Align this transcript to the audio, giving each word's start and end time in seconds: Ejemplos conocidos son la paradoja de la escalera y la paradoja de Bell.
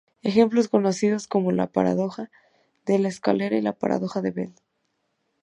Ejemplos 0.23 0.67
conocidos 0.67 1.29
son 1.31 1.55
la 1.55 1.67
paradoja 1.67 2.31
de 2.87 2.97
la 2.97 3.07
escalera 3.07 3.55
y 3.55 3.61
la 3.61 3.73
paradoja 3.73 4.19
de 4.19 4.31
Bell. 4.31 4.53